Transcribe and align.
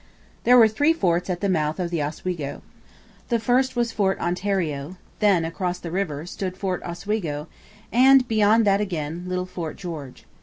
There 0.45 0.57
were 0.57 0.67
three 0.67 0.93
forts 0.93 1.29
at 1.29 1.41
the 1.41 1.47
mouth 1.47 1.79
of 1.79 1.91
the 1.91 2.01
Oswego. 2.01 2.63
The 3.29 3.37
first 3.37 3.75
was 3.75 3.91
Fort 3.91 4.19
Ontario; 4.19 4.97
then, 5.19 5.45
across 5.45 5.77
the 5.77 5.91
river, 5.91 6.25
stood 6.25 6.57
Fort 6.57 6.81
Oswego; 6.81 7.47
and, 7.91 8.27
beyond 8.27 8.65
that 8.65 8.81
again, 8.81 9.25
little 9.27 9.45
Fort 9.45 9.75
George. 9.77 10.25